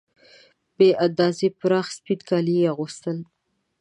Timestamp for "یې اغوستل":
2.59-3.17